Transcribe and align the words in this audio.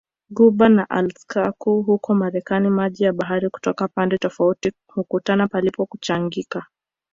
Ghuba 0.29 0.69
ya 0.69 0.89
Alaska 0.89 1.53
huko 1.59 2.13
Marekani 2.13 2.69
maji 2.69 3.03
ya 3.03 3.13
bahari 3.13 3.49
kutoka 3.49 3.87
pande 3.87 4.17
tofauti 4.17 4.71
hukutana 4.93 5.47
pasipo 5.47 5.85
kuchanganyika 5.85 6.65